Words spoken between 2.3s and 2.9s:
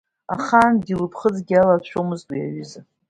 уи аҩыза.